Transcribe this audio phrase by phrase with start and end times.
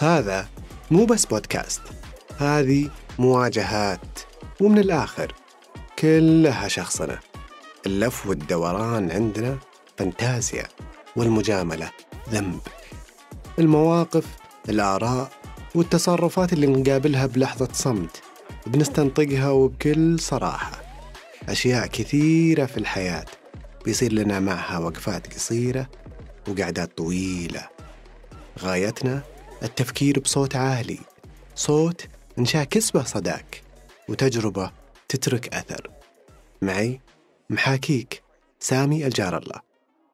[0.00, 0.48] هذا
[0.90, 1.80] مو بس بودكاست
[2.38, 4.18] هذه مواجهات
[4.60, 5.32] ومن الآخر
[5.98, 7.18] كلها شخصنة
[7.86, 9.58] اللف والدوران عندنا
[9.96, 10.68] فانتازيا
[11.16, 11.90] والمجاملة
[12.30, 12.60] ذنب.
[13.58, 14.24] المواقف
[14.68, 15.30] الآراء
[15.74, 18.22] والتصرفات اللي نقابلها بلحظة صمت
[18.66, 20.82] بنستنطقها وبكل صراحة.
[21.48, 23.24] أشياء كثيرة في الحياة
[23.84, 25.88] بيصير لنا معها وقفات قصيرة
[26.48, 27.68] وقعدات طويلة.
[28.58, 29.22] غايتنا
[29.62, 30.98] التفكير بصوت عالي
[31.54, 32.06] صوت
[32.38, 33.62] نشاكس به صداك
[34.08, 34.72] وتجربة
[35.08, 35.90] تترك أثر.
[36.62, 37.00] معي
[37.50, 38.22] محاكيك
[38.60, 39.60] سامي الجار الله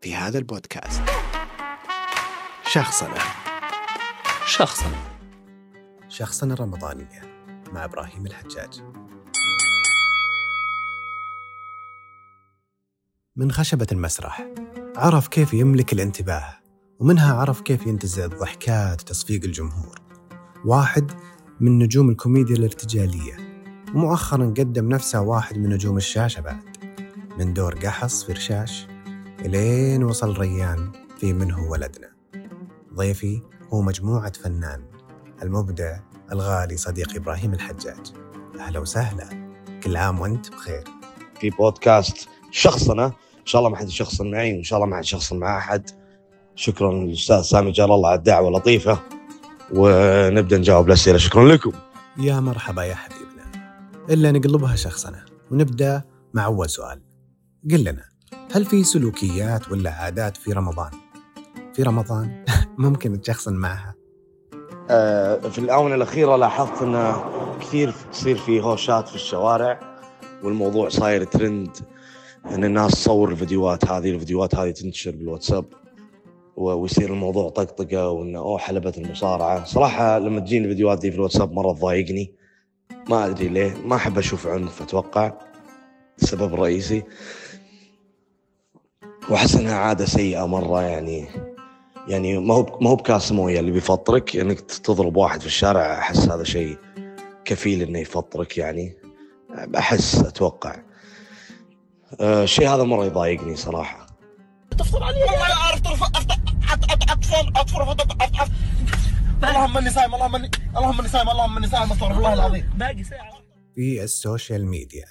[0.00, 1.02] في هذا البودكاست.
[2.66, 3.18] شخصنا.
[4.46, 4.92] شخصا
[6.08, 7.22] شخصنا الرمضانية
[7.72, 8.82] مع إبراهيم الحجاج.
[13.36, 14.46] من خشبة المسرح
[14.96, 16.61] عرف كيف يملك الانتباه.
[17.02, 20.00] ومنها عرف كيف ينتزع الضحكات وتصفيق الجمهور.
[20.64, 21.10] واحد
[21.60, 23.36] من نجوم الكوميديا الارتجالية
[23.94, 26.76] ومؤخرا قدم نفسه واحد من نجوم الشاشة بعد.
[27.38, 28.86] من دور قحص في رشاش
[29.40, 32.08] إلين وصل ريان في منه ولدنا.
[32.94, 33.42] ضيفي
[33.72, 34.84] هو مجموعة فنان
[35.42, 35.98] المبدع
[36.32, 38.12] الغالي صديقي إبراهيم الحجاج.
[38.58, 39.54] أهلا وسهلا.
[39.82, 40.84] كل عام وأنت بخير.
[41.40, 43.06] في بودكاست شخصنا.
[43.06, 46.01] إن شاء الله ما حد يشخصن معي وإن شاء الله ما حد يشخصن مع أحد.
[46.54, 48.98] شكرا للأستاذ سامي جار الله على الدعوة اللطيفة
[49.74, 51.18] ونبدأ نجاوب الأسئلة.
[51.18, 51.72] شكرا لكم.
[52.18, 53.42] يا مرحبا يا حبيبنا.
[54.10, 56.02] إلا نقلبها شخصنا ونبدأ
[56.34, 57.02] مع أول سؤال.
[57.70, 58.04] قل لنا
[58.52, 60.90] هل في سلوكيات ولا عادات في رمضان؟
[61.74, 62.44] في رمضان
[62.78, 63.94] ممكن تشخصن معها؟
[64.90, 67.14] آه، في الآونة الأخيرة لاحظت إن
[67.60, 69.80] كثير تصير في هوشات في الشوارع
[70.42, 71.76] والموضوع صاير ترند
[72.46, 75.64] إن الناس تصور الفيديوهات هذه الفيديوهات هذه تنتشر بالواتساب.
[76.62, 79.64] ويصير الموضوع طقطقة وإنه أوه حلبة المصارعة.
[79.64, 82.34] صراحة لما تجيني الفيديوهات دي في الواتساب مرة تضايقني.
[83.08, 83.74] ما أدري ليه.
[83.84, 85.32] ما أحب أشوف عنف أتوقع.
[86.22, 87.02] السبب الرئيسي
[89.30, 91.28] وأحس إنها عادة سيئة مرة يعني.
[92.08, 94.36] يعني ما هو ما هو بكاس مويه اللي بيفطرك.
[94.36, 96.76] إنك تضرب واحد في الشارع أحس هذا شيء
[97.44, 98.96] كفيل إنه يفطرك يعني.
[99.76, 100.76] أحس أتوقع.
[102.20, 104.06] أه، الشيء هذا مرة يضايقني صراحة.
[104.78, 106.31] تفطر علي؟ والله لا
[107.34, 108.48] اعرف ترفع اطفال أطفال
[109.44, 112.70] اللهم إني صايم اللهم اني اللهم إني صايم اللهم إني صايم أستغفر الله العظيم.
[112.76, 113.32] باقي ساعة.
[113.74, 115.04] في السوشيال ميديا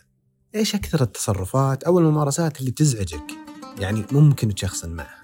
[0.56, 3.31] إيش أكثر التصرفات أو الممارسات اللي تزعجك؟
[3.80, 5.24] يعني ممكن تشخصن معها.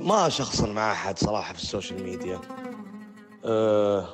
[0.00, 2.40] ما شخصنا مع أحد صراحة في السوشيال ميديا.
[3.44, 4.08] أه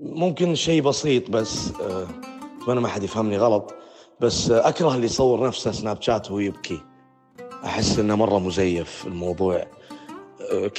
[0.00, 2.06] ممكن شيء بسيط بس أه
[2.62, 3.74] اتمنى ما حد يفهمني غلط
[4.20, 6.80] بس أه أكره اللي يصور نفسه سناب شات وهو يبكي.
[7.64, 9.56] أحس إنه مرة مزيف الموضوع.
[9.56, 9.66] أه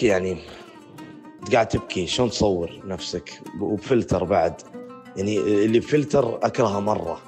[0.02, 0.38] يعني
[1.54, 4.62] قاعد تبكي شلون تصور نفسك؟ وبفلتر بعد.
[5.16, 7.22] يعني اللي بفلتر أكرهه مرة.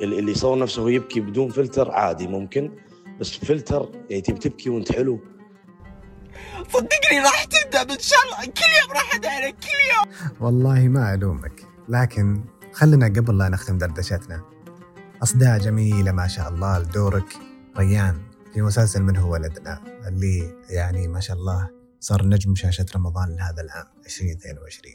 [0.00, 2.72] اللي اللي يصور نفسه وهو يبكي بدون فلتر عادي ممكن
[3.20, 5.20] بس بفلتر يعني تبي تبكي وانت حلو.
[6.72, 8.44] صدقني راح تبدأ إن شاء الله.
[8.44, 10.32] كل يوم راح أدعي عليك كل يوم.
[10.40, 14.42] والله ما ألومك لكن خلنا قبل لا نختم دردشتنا.
[15.22, 17.36] أصداء جميلة ما شاء الله لدورك
[17.78, 18.35] ريان.
[18.56, 23.62] في مسلسل من هو ولدنا اللي يعني ما شاء الله صار نجم شاشة رمضان لهذا
[23.62, 24.94] العام 2022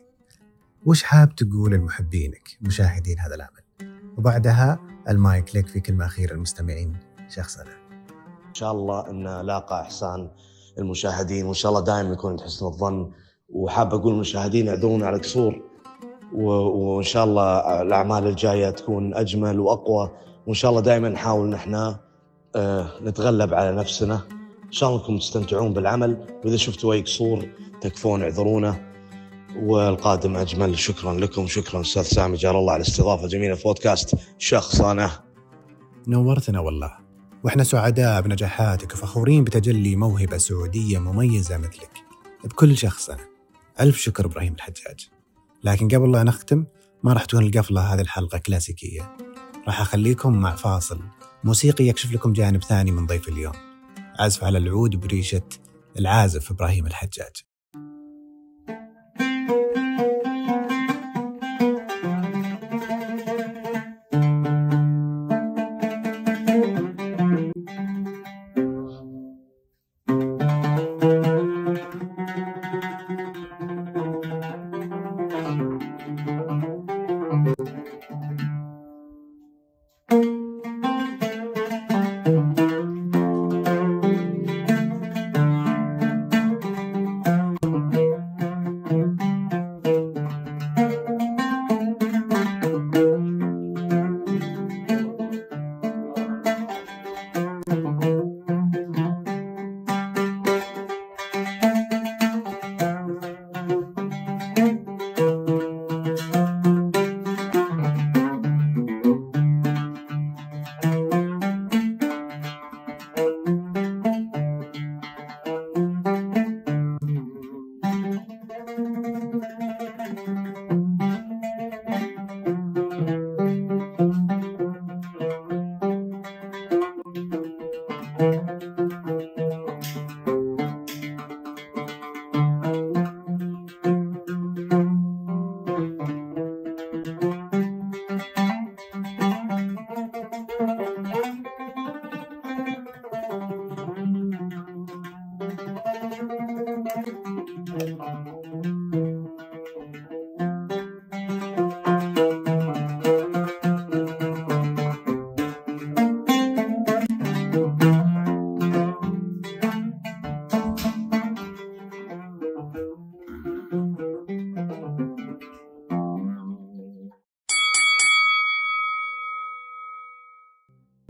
[0.85, 3.61] وش حاب تقول لمحبينك مشاهدين هذا العمل؟
[4.17, 4.79] وبعدها
[5.09, 6.97] المايك لك في كلمة أخيرة للمستمعين
[7.29, 7.71] شخصنا
[8.49, 10.29] إن شاء الله إن لاقى إحسان
[10.79, 13.11] المشاهدين وإن شاء الله دائما يكون عند حسن الظن.
[13.49, 15.61] وحاب أقول المشاهدين اعذرونا على قصور.
[16.33, 20.11] و- وإن شاء الله الأعمال الجاية تكون أجمل وأقوى.
[20.47, 21.95] وإن شاء الله دائما نحاول نحن
[23.01, 24.21] نتغلب على نفسنا.
[24.65, 26.41] إن شاء الله أنكم تستمتعون بالعمل.
[26.45, 27.49] وإذا شفتوا أي قصور
[27.81, 28.91] تكفون اعذرونا.
[29.55, 30.79] والقادم أجمل.
[30.79, 31.47] شكرا لكم.
[31.47, 32.37] شكرا أستاذ سامي.
[32.37, 35.11] جار الله على الاستضافة الجميله في بودكاست شخصنه
[36.07, 36.91] نورتنا والله.
[37.43, 41.91] وإحنا سعداء بنجاحاتك وفخورين بتجلي موهبة سعودية مميزة مثلك.
[42.43, 43.25] بكل شخصنا.
[43.79, 45.09] ألف شكر إبراهيم الحجاج.
[45.63, 46.65] لكن قبل لا نختم
[47.03, 49.15] ما راح تكون القفلة هذه الحلقة كلاسيكية.
[49.67, 50.99] راح أخليكم مع فاصل.
[51.43, 53.53] موسيقي يكشف لكم جانب ثاني من ضيف اليوم.
[54.19, 55.49] عزف على العود بريشة
[55.99, 57.50] العازف إبراهيم الحجاج.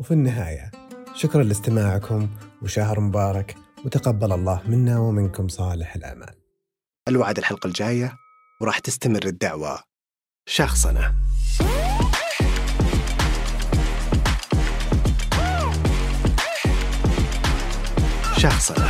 [0.02, 0.72] وفي النهاية
[1.16, 2.30] شكرا لاستماعكم
[2.62, 3.56] وشهر مبارك
[3.86, 6.36] وتقبل الله منا ومنكم صالح الأعمال.
[7.08, 8.14] الوعد الحلقة الجاية
[8.62, 9.80] وراح تستمر الدعوة.
[10.46, 11.16] شخصنا.
[18.38, 18.90] شخصنا.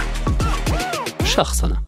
[1.24, 1.84] شخصنة